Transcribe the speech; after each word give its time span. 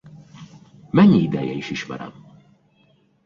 Mennyi 0.91 1.17
ideje 1.19 1.53
is 1.53 1.71
ismerem? 1.71 2.13